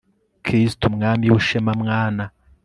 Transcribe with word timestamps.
kristu 0.45 0.85
mwami 0.95 1.25
w'ishema, 1.31 1.71
mwana 1.81 2.23